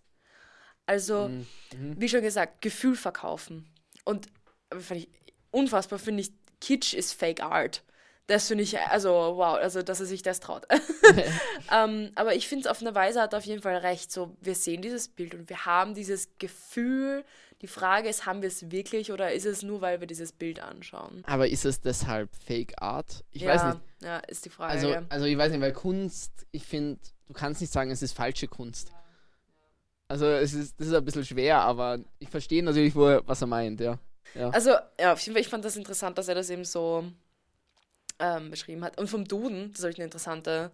[0.86, 1.46] Also, mhm.
[1.76, 2.00] mhm.
[2.00, 3.66] wie schon gesagt, Gefühl verkaufen.
[4.04, 4.28] Und
[4.70, 5.08] fand ich,
[5.50, 7.82] unfassbar finde ich, Kitsch ist Fake Art.
[8.26, 10.66] Das finde ich, also wow, also dass er sich das traut.
[11.72, 14.10] ähm, aber ich finde es auf eine Weise hat er auf jeden Fall recht.
[14.10, 17.24] So, wir sehen dieses Bild und wir haben dieses Gefühl.
[17.60, 20.60] Die Frage ist, haben wir es wirklich oder ist es nur, weil wir dieses Bild
[20.60, 21.22] anschauen?
[21.26, 23.24] Aber ist es deshalb Fake Art?
[23.30, 23.84] Ich ja, weiß nicht.
[24.02, 24.72] Ja, ist die Frage.
[24.72, 25.02] Also, ja.
[25.10, 28.48] also ich weiß nicht, weil Kunst, ich finde, du kannst nicht sagen, es ist falsche
[28.48, 28.90] Kunst.
[30.08, 33.46] Also es ist, das ist ein bisschen schwer, aber ich verstehe natürlich, wo, was er
[33.46, 33.98] meint, ja.
[34.34, 34.50] ja.
[34.50, 37.04] Also, ja, auf jeden Fall, ich fand das interessant, dass er das eben so
[38.18, 38.98] ähm, beschrieben hat.
[38.98, 40.70] Und vom Duden, das habe ich eine interessante,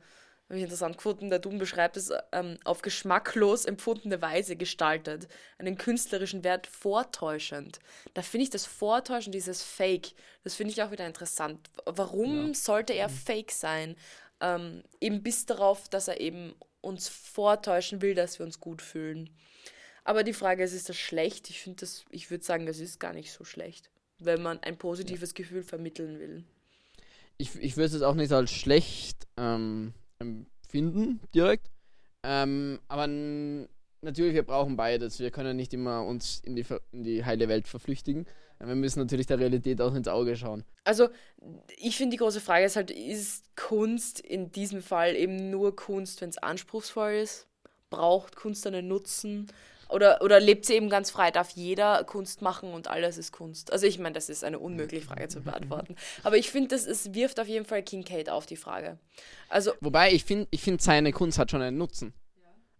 [0.48, 5.78] habe ich interessant gefunden, der Duden beschreibt es ähm, auf geschmacklos empfundene Weise gestaltet, einen
[5.78, 7.78] künstlerischen Wert vortäuschend.
[8.14, 10.12] Da finde ich das Vortäuschen, dieses Fake,
[10.42, 11.70] das finde ich auch wieder interessant.
[11.86, 12.54] Warum ja.
[12.54, 13.12] sollte er mhm.
[13.12, 13.96] Fake sein?
[14.40, 19.30] Ähm, eben bis darauf, dass er eben uns vortäuschen will, dass wir uns gut fühlen.
[20.04, 21.50] Aber die Frage ist, ist das schlecht?
[21.50, 24.78] Ich finde das, ich würde sagen, das ist gar nicht so schlecht, wenn man ein
[24.78, 26.44] positives Gefühl vermitteln will.
[27.38, 31.70] Ich, ich würde es auch nicht als schlecht ähm, empfinden, direkt.
[32.22, 35.20] Ähm, aber natürlich, wir brauchen beides.
[35.20, 38.26] Wir können nicht immer uns in die, in die heile Welt verflüchtigen.
[38.62, 40.64] Wir müssen natürlich der Realität auch ins Auge schauen.
[40.84, 41.08] Also,
[41.78, 46.20] ich finde, die große Frage ist halt, ist Kunst in diesem Fall eben nur Kunst,
[46.20, 47.46] wenn es anspruchsvoll ist?
[47.88, 49.50] Braucht Kunst einen Nutzen?
[49.88, 51.30] Oder, oder lebt sie eben ganz frei?
[51.30, 53.72] Darf jeder Kunst machen und alles ist Kunst?
[53.72, 55.96] Also, ich meine, das ist eine unmögliche Frage zu beantworten.
[56.22, 58.98] Aber ich finde, es wirft auf jeden Fall Kincaid auf die Frage.
[59.48, 62.12] Also, Wobei, ich finde, ich find, seine Kunst hat schon einen Nutzen.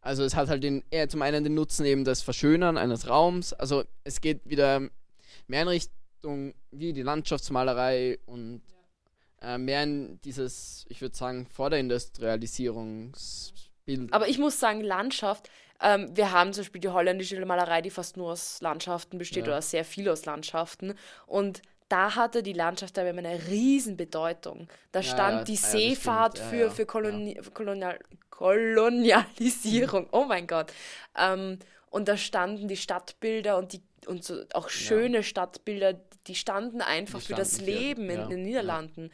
[0.03, 3.53] Also es hat halt den, eher zum einen den Nutzen eben das Verschönern eines Raums.
[3.53, 4.89] Also es geht wieder
[5.47, 8.61] mehr in Richtung wie die Landschaftsmalerei und
[9.43, 14.13] äh, mehr in dieses, ich würde sagen, vor der Industrialisierungsbild.
[14.13, 15.49] Aber ich muss sagen, Landschaft,
[15.81, 19.53] ähm, wir haben zum Beispiel die holländische Malerei, die fast nur aus Landschaften besteht ja.
[19.53, 20.95] oder sehr viel aus Landschaften.
[21.27, 24.69] Und da hatte die Landschaft aber eine Riesenbedeutung.
[24.93, 27.99] Da stand ja, die ja, Seefahrt ja, für, für Koloni Kolonial
[28.31, 30.07] Kolonialisierung.
[30.13, 30.73] Oh mein Gott.
[31.19, 31.59] Ähm,
[31.91, 35.23] und da standen die Stadtbilder und die und so auch schöne ja.
[35.23, 38.29] Stadtbilder, die standen einfach die für das Leben für, in, ja.
[38.29, 39.11] den Niederlanden.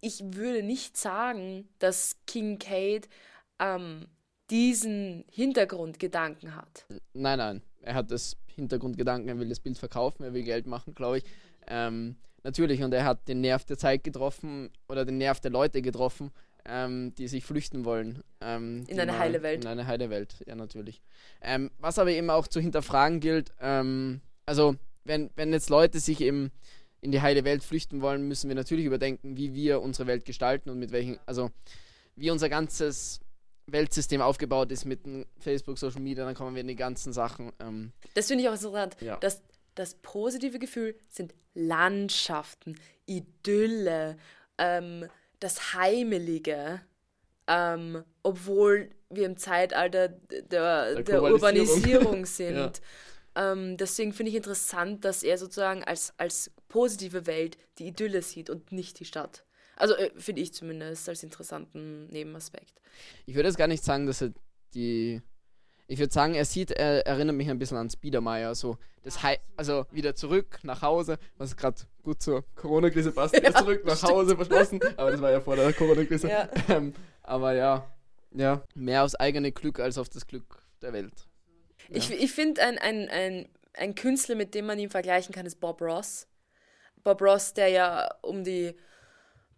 [0.00, 3.08] Ich würde nicht sagen, dass King Kate
[3.58, 4.06] ähm,
[4.50, 6.86] diesen Hintergrundgedanken hat.
[7.12, 7.62] Nein, nein.
[7.82, 11.24] Er hat das Hintergrundgedanken, er will das Bild verkaufen, er will Geld machen, glaube ich.
[11.66, 15.82] Ähm, natürlich, und er hat den Nerv der Zeit getroffen oder den Nerv der Leute
[15.82, 16.30] getroffen,
[16.64, 18.22] ähm, die sich flüchten wollen.
[18.40, 19.64] Ähm, in eine heile Welt.
[19.64, 21.00] In eine heile Welt, ja, natürlich.
[21.40, 26.20] Ähm, was aber eben auch zu hinterfragen gilt, ähm, also wenn, wenn jetzt Leute sich
[26.20, 26.50] eben
[27.00, 30.70] in die heile Welt flüchten wollen, müssen wir natürlich überdenken, wie wir unsere Welt gestalten
[30.70, 31.50] und mit welchen, also
[32.16, 33.20] wie unser ganzes
[33.66, 35.00] Weltsystem aufgebaut ist mit
[35.38, 37.52] Facebook, Social Media, dann kommen wir in die ganzen Sachen.
[37.60, 38.96] Ähm, das finde ich auch interessant.
[39.00, 39.18] Ja.
[39.18, 39.42] Das,
[39.74, 44.16] das positive Gefühl sind Landschaften, Idylle,
[44.56, 45.06] ähm,
[45.40, 46.80] das Heimelige.
[47.46, 52.56] Ähm, obwohl wir im Zeitalter der, der, der Urbanisierung sind.
[52.56, 52.72] ja.
[53.38, 58.50] Ähm, deswegen finde ich interessant, dass er sozusagen als, als positive Welt die Idylle sieht
[58.50, 59.44] und nicht die Stadt.
[59.76, 62.74] Also äh, finde ich zumindest als interessanten Nebenaspekt.
[63.26, 64.32] Ich würde jetzt gar nicht sagen, dass er
[64.74, 65.22] die.
[65.86, 68.54] Ich würde sagen, er sieht, er erinnert mich ein bisschen an Spiedermeier.
[68.54, 73.34] So das He also wieder zurück nach Hause, was gerade gut zur Corona-Krise passt.
[73.42, 74.12] Ja, zurück nach stimmt.
[74.12, 74.80] Hause verschlossen.
[74.96, 76.28] Aber das war ja vor der Corona-Krise.
[76.28, 76.48] Ja.
[76.68, 77.88] Ähm, aber ja,
[78.32, 81.27] ja, mehr aufs eigene Glück als auf das Glück der Welt.
[81.88, 85.60] Ich, ich finde, ein, ein, ein, ein Künstler, mit dem man ihn vergleichen kann, ist
[85.60, 86.26] Bob Ross.
[87.02, 88.74] Bob Ross, der ja um die,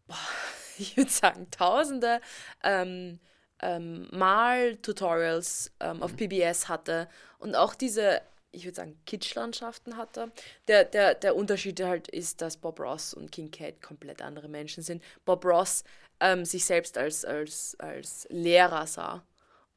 [0.06, 0.16] boah,
[0.78, 2.20] ich würde sagen, tausende
[2.62, 3.18] ähm,
[3.62, 6.16] ähm, Mal-Tutorials ähm, auf mhm.
[6.16, 10.30] PBS hatte und auch diese, ich würde sagen, Kitschlandschaften hatte.
[10.68, 14.82] Der, der, der Unterschied halt ist, dass Bob Ross und King Kate komplett andere Menschen
[14.82, 15.02] sind.
[15.24, 15.84] Bob Ross
[16.20, 19.24] ähm, sich selbst als, als, als Lehrer sah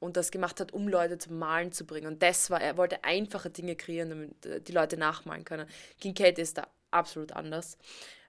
[0.03, 2.07] und das gemacht hat, um Leute zum Malen zu bringen.
[2.07, 5.67] Und das war, er wollte einfache Dinge kreieren, damit äh, die Leute nachmalen können.
[5.99, 7.77] King Kate ist da absolut anders.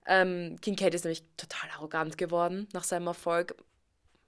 [0.06, 3.56] Ähm, King Kate ist nämlich total arrogant geworden nach seinem Erfolg.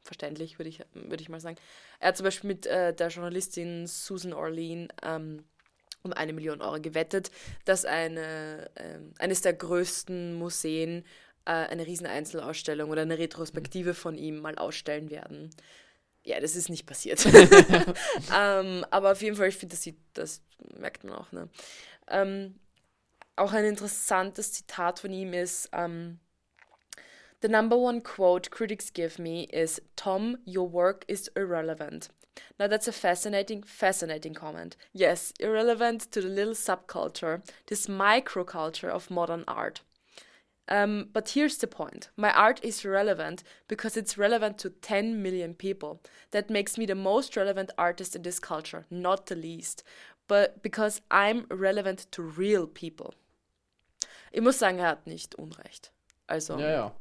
[0.02, 1.56] Verständlich, würde ich, würd ich mal sagen.
[2.00, 5.44] Er hat zum Beispiel mit äh, der Journalistin Susan Orlean ähm,
[6.02, 7.30] um eine Million Euro gewettet,
[7.64, 11.04] dass eine, äh, eines der größten Museen
[11.44, 15.50] äh, eine riesen Einzelausstellung oder eine Retrospektive von ihm mal ausstellen werden.
[16.26, 17.24] Ja, das ist nicht passiert.
[18.36, 20.42] ähm, aber auf jeden Fall, ich finde, das, das
[20.76, 21.30] merkt man auch.
[21.30, 21.48] Ne?
[22.08, 22.58] Ähm,
[23.36, 26.20] auch ein interessantes Zitat von ihm ist, um, ähm,
[27.42, 32.08] The number one quote critics give me is, Tom, your work is irrelevant.
[32.58, 34.76] Now that's a fascinating, fascinating comment.
[34.92, 39.82] Yes, irrelevant to the little subculture, this microculture of modern art.
[40.68, 45.54] Um, but here's the point my art is relevant because it's relevant to 10 million
[45.54, 46.00] people.
[46.32, 49.84] That makes me the most relevant artist in this culture, not the least,
[50.26, 53.14] but because I'm relevant to real people.
[54.32, 55.92] Ich muss sagen, er hat nicht Unrecht.
[56.26, 56.96] Also, ja, ja.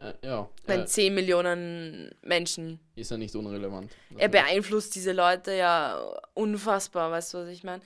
[0.00, 2.80] Äh, ja, wenn äh, 10 Millionen Menschen.
[2.96, 3.92] Ist er nicht unrelevant.
[4.18, 6.00] Er beeinflusst diese Leute ja
[6.34, 7.82] unfassbar, weißt du, was ich meine?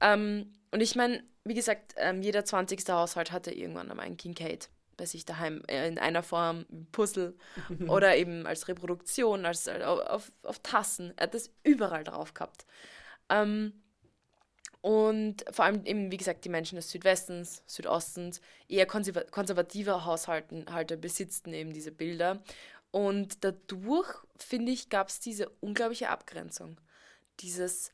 [0.00, 2.88] Ähm, und ich meine, wie gesagt, ähm, jeder 20.
[2.88, 7.34] Haushalt hatte irgendwann einmal einen Kincaid bei sich daheim äh, in einer Form, Puzzle
[7.88, 11.14] oder eben als Reproduktion, als äh, auf, auf Tassen.
[11.16, 12.66] Er hat das überall drauf gehabt.
[13.30, 13.72] Ähm,
[14.80, 21.52] und vor allem eben, wie gesagt, die Menschen des Südwestens, Südostens, eher konservative Haushalte besitzten
[21.52, 22.42] eben diese Bilder.
[22.90, 26.80] Und dadurch, finde ich, gab es diese unglaubliche Abgrenzung.
[27.40, 27.92] Dieses,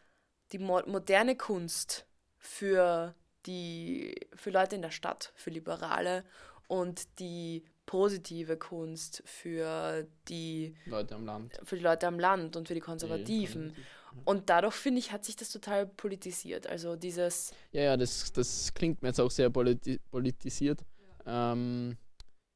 [0.52, 3.14] die mo moderne Kunst für
[3.46, 6.24] die, für Leute in der Stadt, für Liberale
[6.68, 11.60] und die positive Kunst für die Leute am Land.
[11.64, 13.74] Für die Leute am Land und für die Konservativen.
[13.74, 13.82] Die
[14.24, 16.66] und dadurch, finde ich, hat sich das total politisiert.
[16.66, 17.52] Also dieses.
[17.72, 20.84] Ja, ja, das, das klingt mir jetzt auch sehr politi politisiert.
[21.26, 21.96] Ja, ähm,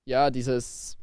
[0.05, 0.96] ja dieses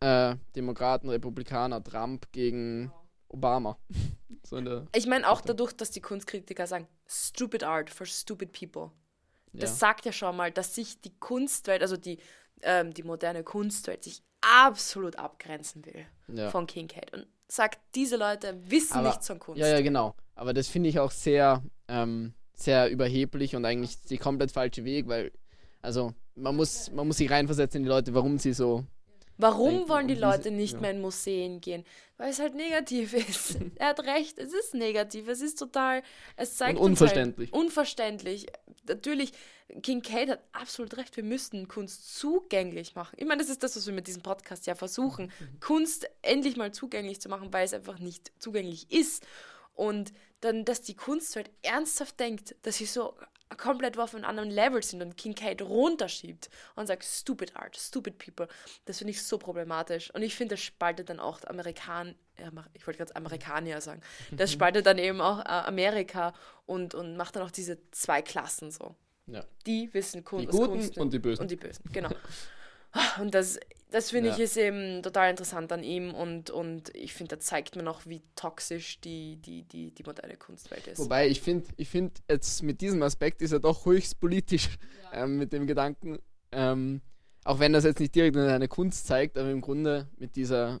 [0.00, 2.92] äh, Demokraten, Republikaner, Trump gegen
[3.28, 3.78] Obama.
[4.42, 4.58] so
[4.94, 8.90] ich meine auch dadurch, dass die Kunstkritiker sagen, stupid art for stupid people.
[9.54, 9.76] Das ja.
[9.76, 12.18] sagt ja schon mal, dass sich die Kunstwelt, also die,
[12.62, 16.50] ähm, die moderne Kunstwelt, sich absolut abgrenzen will ja.
[16.50, 17.12] von Kincaid.
[17.12, 19.60] Und sagt, diese Leute wissen aber, nichts von Kunst.
[19.60, 20.14] Ja, ja, genau.
[20.34, 25.08] Aber das finde ich auch sehr, ähm, sehr überheblich und eigentlich der komplett falsche Weg,
[25.08, 25.32] weil,
[25.82, 28.84] also, man muss, man muss sich reinversetzen in die Leute, warum sie so.
[29.36, 30.80] Warum wollen die Leute nicht ja.
[30.80, 31.84] mehr in Museen gehen?
[32.16, 33.58] Weil es halt negativ ist.
[33.76, 36.02] er hat recht, es ist negativ, es ist total,
[36.36, 37.52] es zeigt und unverständlich.
[37.52, 38.46] Halt unverständlich.
[38.86, 39.32] Natürlich,
[39.82, 43.16] King Kate hat absolut recht, wir müssten Kunst zugänglich machen.
[43.18, 45.60] Ich meine, das ist das, was wir mit diesem Podcast ja versuchen, mhm.
[45.60, 49.26] Kunst endlich mal zugänglich zu machen, weil es einfach nicht zugänglich ist.
[49.74, 53.14] Und dann, dass die Kunstwelt ernsthaft denkt, dass sie so
[53.56, 58.18] komplett auf einem anderen Level sind und King Kate runterschiebt und sagt, stupid art, stupid
[58.18, 58.48] people.
[58.84, 60.12] Das finde ich so problematisch.
[60.14, 62.14] Und ich finde, das spaltet dann auch Amerikan,
[62.74, 66.34] ich wollte gerade Amerikaner sagen, das spaltet dann eben auch äh, Amerika
[66.66, 68.94] und, und macht dann auch diese zwei Klassen so.
[69.26, 69.44] Ja.
[69.66, 70.52] Die wissen Kunst.
[70.52, 71.42] Die Guten Kunst und die Bösen.
[71.42, 72.10] Und die Bösen, genau.
[73.20, 73.58] Und das,
[73.90, 74.34] das finde Ja.
[74.36, 78.02] ich ist eben total interessant an ihm und, und ich finde, da zeigt man auch,
[78.06, 80.98] wie toxisch die, die, die, die moderne Kunstwelt ist.
[80.98, 84.68] Wobei ich finde, ich finde jetzt mit diesem Aspekt ist er doch höchst politisch
[85.12, 86.18] ähm, mit dem Gedanken,
[86.52, 87.00] ähm,
[87.44, 90.80] auch wenn das jetzt nicht direkt in eine Kunst zeigt, aber im Grunde mit dieser,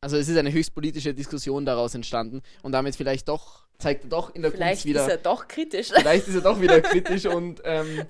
[0.00, 4.10] also es ist eine höchst politische Diskussion daraus entstanden und damit vielleicht doch zeigt er
[4.10, 5.88] doch in der Vielleicht Kunst wieder, ist er doch kritisch.
[5.94, 8.04] vielleicht ist er doch wieder kritisch und ähm,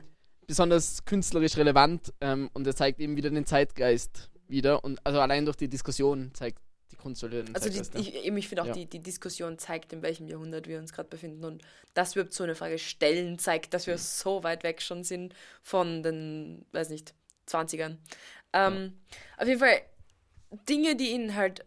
[0.50, 5.44] besonders künstlerisch relevant ähm, und er zeigt eben wieder den Zeitgeist wieder und also allein
[5.44, 6.58] durch die Diskussion zeigt
[6.90, 7.94] die Kunst wieder den Also Zeitgeist.
[7.94, 8.00] ja.
[8.00, 8.72] ich, ich finde auch, Ja.
[8.72, 11.62] die, die Diskussion zeigt, in welchem Jahrhundert wir uns gerade befinden und
[11.94, 16.02] dass wir so eine Frage stellen, zeigt, dass wir so weit weg schon sind von
[16.02, 17.14] den, weiß nicht,
[17.46, 17.96] 20ern.
[18.52, 18.98] Ähm,
[19.36, 19.80] Auf jeden Fall
[20.68, 21.64] Dinge, die ihn halt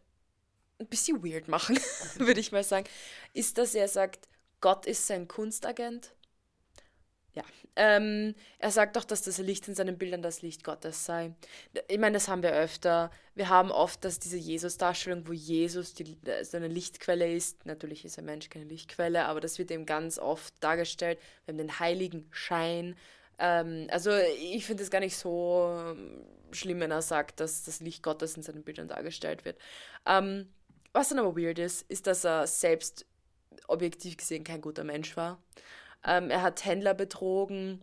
[0.80, 1.80] ein bisschen weird machen,
[2.17, 2.86] würde ich mal sagen,
[3.34, 4.28] ist, dass er sagt,
[4.60, 6.13] Gott ist sein Kunstagent.
[7.36, 7.43] Ja,
[7.76, 11.34] ähm, er sagt auch, dass das Licht in seinen Bildern das Licht Gottes sei.
[11.88, 13.10] Ich meine, das haben wir öfter.
[13.34, 17.65] Wir haben oft, dass diese Jesus-Darstellung, wo Jesus die, so eine Lichtquelle ist.
[17.65, 21.19] Natürlich ist ein Mensch keine Lichtquelle, aber das wird eben ganz oft dargestellt.
[21.46, 22.96] Wir haben den heiligen Schein.
[23.39, 27.80] Ähm, also ich finde es gar nicht so ähm, schlimm, wenn er sagt, dass das
[27.80, 29.58] Licht Gottes in seinen Bildern dargestellt wird.
[30.06, 30.50] Ähm,
[30.91, 33.08] was dann aber weird ist, ist, dass er selbst
[33.67, 35.41] objektiv gesehen kein guter Mensch war.
[36.06, 37.82] Ähm, er hat Händler betrogen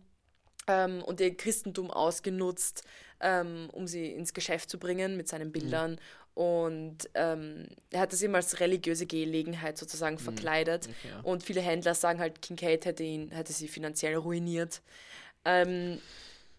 [0.67, 2.83] ähm, und ihr Christentum ausgenutzt,
[3.19, 5.99] ähm, um sie ins Geschäft zu bringen mit seinen Bildern.
[6.33, 10.87] Und ähm, er hat das immer als religiöse Gelegenheit sozusagen verkleidet.
[10.87, 11.19] Okay, ja.
[11.21, 14.81] Und viele Händler sagen halt, Kincaid hätte ihn, hätte sie finanziell ruiniert.
[15.43, 15.99] Ähm,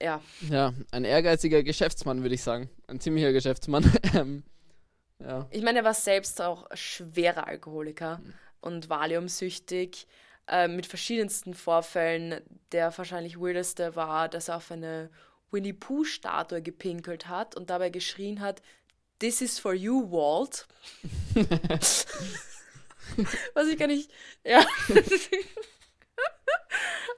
[0.01, 0.21] ja,
[0.51, 2.69] Ja, ein ehrgeiziger Geschäftsmann, würde ich sagen.
[2.87, 3.91] Ein ziemlicher Geschäftsmann.
[4.15, 4.43] Ähm,
[5.21, 5.47] ja.
[5.51, 8.21] ich meine, er war selbst auch schwerer Alkoholiker
[8.61, 10.07] und Valiumsüchtig.
[10.49, 12.41] Äh, mit verschiedensten Vorfällen.
[12.73, 15.11] Der wahrscheinlich weirdeste war, dass er auf eine
[15.51, 18.61] Winnie Pooh-Statue gepinkelt hat und dabei geschrien hat:
[19.19, 20.67] This is for you, Walt.
[23.55, 24.11] Was ich gar nicht.
[24.43, 24.65] Ja.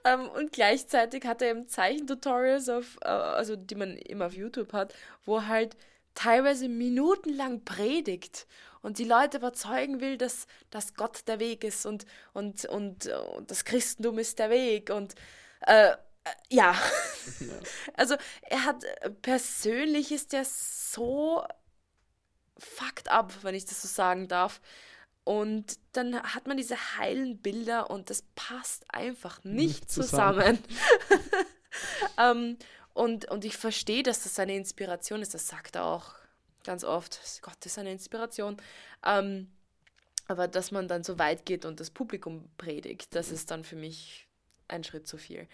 [0.04, 4.72] ähm, und gleichzeitig hat er eben Zeichentutorials, auf, äh, also die man immer auf YouTube
[4.72, 4.92] hat,
[5.24, 5.76] wo halt
[6.14, 8.46] teilweise minutenlang predigt
[8.84, 13.50] und die Leute überzeugen will, dass, dass Gott der Weg ist und, und, und, und
[13.50, 15.14] das Christentum ist der Weg und
[15.66, 15.96] äh, äh,
[16.50, 16.74] ja.
[17.96, 18.84] Also er hat
[19.22, 21.42] persönlich ist er so
[22.58, 24.60] fucked up, wenn ich das so sagen darf.
[25.24, 30.58] Und dann hat man diese heilen Bilder und das passt einfach nicht, Nicht zusammen.
[30.58, 31.38] zusammen.
[32.18, 32.58] ähm,
[32.92, 35.32] und, und ich verstehe, dass das seine Inspiration ist.
[35.32, 36.14] Das sagt er auch
[36.64, 37.20] ganz oft.
[37.42, 38.56] Gott ist eine Inspiration.
[39.04, 39.48] Ähm,
[40.26, 43.76] aber dass man dann so weit geht und das Publikum predigt, das ist dann für
[43.76, 44.26] mich
[44.68, 45.46] ein Schritt zu viel.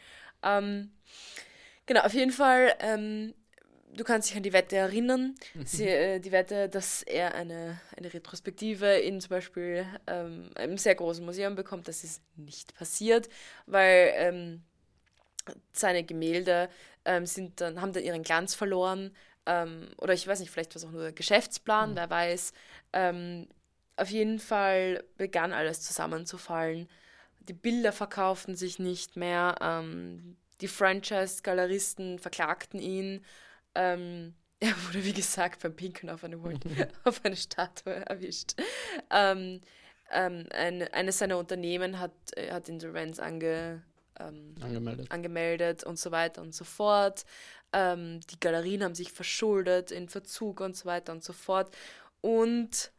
[0.42, 0.92] Ähm,
[1.86, 3.34] genau, auf jeden Fall, ähm,
[3.92, 5.34] du kannst dich an die Wette erinnern.
[5.64, 10.94] Sie, äh, die Wette, dass er eine, eine Retrospektive in zum Beispiel ähm, einem sehr
[10.94, 11.88] großen Museum bekommt.
[11.88, 13.28] Das ist nicht passiert,
[13.66, 14.62] weil ähm,
[15.72, 16.68] seine Gemälde
[17.04, 19.10] ähm, sind dann, haben dann ihren Glanz verloren.
[19.46, 22.52] Ähm, oder ich weiß nicht, vielleicht war es auch nur der Geschäftsplan, wer weiß.
[22.92, 23.48] Ähm,
[23.96, 26.88] auf jeden Fall begann alles zusammenzufallen.
[27.40, 29.56] Die Bilder verkauften sich nicht mehr.
[29.60, 33.24] Ähm, die Franchise-Galeristen verklagten ihn.
[33.74, 36.58] Ähm, er wurde, wie gesagt, beim Pinkeln auf eine, Wall-
[37.04, 38.54] auf eine Statue erwischt.
[39.10, 39.60] Ähm,
[40.12, 43.82] ähm, ein, eines seiner Unternehmen hat, äh, hat Insolvenz ange,
[44.20, 45.10] ähm, Angemeldet.
[45.10, 47.24] angemeldet und so weiter und so fort.
[47.72, 51.74] Ähm, die Galerien haben sich verschuldet in Verzug und so weiter und so fort.
[52.20, 52.92] Und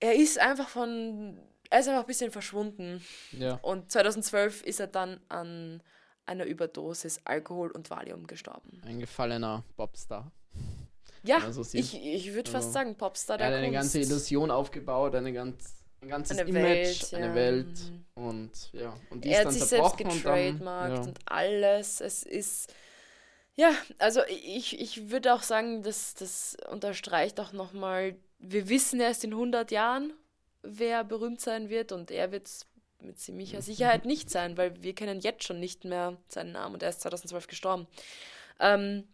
[0.00, 1.38] er ist einfach von,
[1.70, 3.04] er ist einfach ein bisschen verschwunden.
[3.32, 3.54] Ja.
[3.62, 5.82] Und 2012 ist er dann an
[6.26, 8.80] einer Überdosis Alkohol und Valium gestorben.
[8.84, 10.30] Ein gefallener Popstar.
[11.24, 13.94] Ja, so ich, ich würde fast also, sagen, Popstar Er der hat eine Kunst.
[13.94, 17.34] ganze Illusion aufgebaut, eine ganz, ein ganzes Eine Image, Welt, eine ja.
[17.34, 17.66] Welt.
[17.66, 18.04] Mhm.
[18.14, 21.02] Und ja, und die er ist hat sich selbst zerbrochen und dann, getrademarkt ja.
[21.02, 22.00] und alles.
[22.00, 22.74] Es ist.
[23.54, 29.24] Ja, also ich, ich würde auch sagen, dass das unterstreicht auch nochmal, wir wissen erst
[29.24, 30.14] in 100 Jahren,
[30.62, 32.66] wer berühmt sein wird und er wird es
[33.02, 36.82] mit ziemlicher Sicherheit nicht sein, weil wir kennen jetzt schon nicht mehr seinen Namen und
[36.82, 37.86] er ist 2012 gestorben.
[38.58, 39.04] Ähm,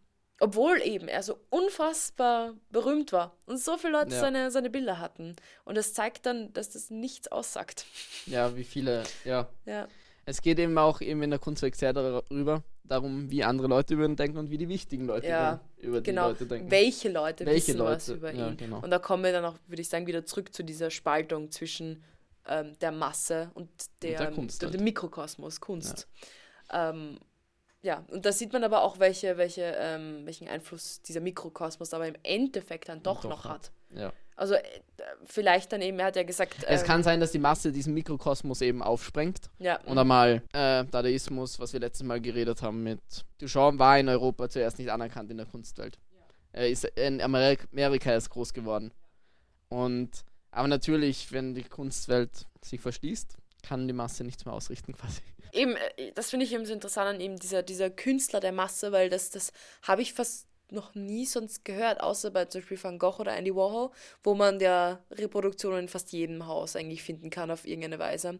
[0.40, 4.20] obwohl eben er so unfassbar berühmt war und so viele Leute Ja.
[4.20, 5.34] seine, seine Bilder hatten.
[5.64, 7.84] Und das zeigt dann, dass das nichts aussagt.
[8.26, 9.48] ja, wie viele, ja.
[9.66, 9.88] Ja.
[10.24, 14.04] Es geht eben auch eben in der Kunstwerk sehr darüber, darum, wie andere Leute über
[14.04, 16.70] ihn denken und wie die wichtigen Leute Ja, über die Genau, Leute denken.
[16.70, 18.56] welche Leute Welche wissen was Leute, über ihn.
[18.58, 18.80] genau.
[18.80, 22.02] Und da kommen wir dann auch, würde ich sagen, wieder zurück zu dieser Spaltung zwischen
[22.46, 23.68] ähm, der Masse und
[24.02, 24.74] der, der Kunst halt.
[24.74, 26.06] dem Mikrokosmos, Kunst.
[26.72, 27.18] Ähm,
[27.82, 32.08] Ja, und da sieht man aber auch, welche, welche, ähm, welchen Einfluss dieser Mikrokosmos aber
[32.08, 33.70] im Endeffekt dann doch, Doch noch hat.
[33.90, 34.12] Ja.
[34.34, 34.62] Also äh,
[35.24, 37.94] vielleicht dann eben, er hat ja gesagt, Es ähm, kann sein, dass die Masse diesen
[37.94, 39.50] Mikrokosmos eben aufsprengt.
[39.58, 43.00] ja, Und einmal äh, Dadaismus, was wir letztes Mal geredet haben mit
[43.40, 45.98] Duchamp, war in Europa zuerst nicht anerkannt in der Kunstwelt.
[46.52, 48.92] Er ist in Amerika, Amerika erst groß geworden.
[49.68, 55.20] Und aber natürlich, wenn die Kunstwelt sich verschließt, kann die Masse nichts mehr ausrichten quasi.
[55.52, 58.92] eben, äh, das finde ich eben so interessant an ihm, dieser, dieser Künstler der Masse,
[58.92, 62.98] weil das, das habe ich fast noch nie sonst gehört, außer bei zum Beispiel Van
[62.98, 63.90] Gogh oder Andy Warhol,
[64.22, 68.38] wo man ja Reproduktionen in fast jedem Haus eigentlich finden kann auf irgendeine Weise.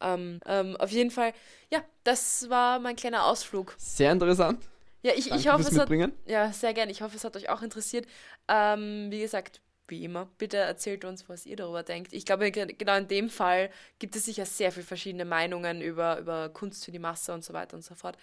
[0.00, 1.32] Ähm, ähm, auf jeden Fall,
[1.72, 3.74] ja, das war mein kleiner Ausflug.
[3.78, 4.62] Sehr interessant.
[5.02, 5.90] Ja, ich, Danke ich hoffe, es hat,
[6.26, 6.90] ja, sehr gerne.
[6.90, 8.06] Ich hoffe, es hat euch auch interessiert.
[8.48, 12.12] Ähm, wie gesagt, wie immer, bitte erzählt uns, was ihr darüber denkt.
[12.12, 16.18] Ich glaube, ge- genau in dem Fall gibt es sicher sehr viele verschiedene Meinungen über,
[16.18, 18.16] über Kunst für die Masse und so weiter und so fort.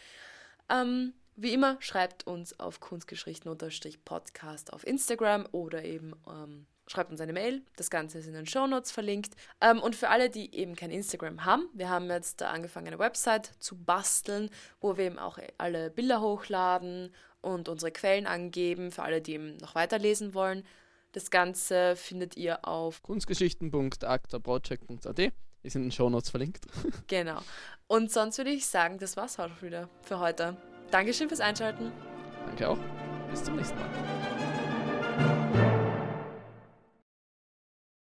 [0.70, 7.34] Ähm, wie immer, schreibt uns auf kunstgeschichten-podcast auf Instagram oder eben ähm, schreibt uns eine
[7.34, 7.62] Mail.
[7.76, 9.34] Das Ganze ist in den Shownotes verlinkt.
[9.62, 13.52] Ähm, und für alle, die eben kein Instagram haben, wir haben jetzt angefangen, eine Website
[13.60, 14.50] zu basteln,
[14.82, 19.58] wo wir eben auch alle Bilder hochladen und unsere Quellen angeben, für alle, die eben
[19.58, 20.66] noch weiterlesen wollen.
[21.14, 26.66] Das Ganze findet ihr auf, Kunstgeschichten.actaproject.at ist in den Shownotes verlinkt.
[27.08, 27.40] genau.
[27.88, 30.58] Und sonst würde ich sagen, das war's auch wieder für heute.
[30.92, 31.94] Dankeschön fürs Einschalten.
[32.46, 32.80] Danke auch.
[33.32, 33.90] Bis zum nächsten Mal.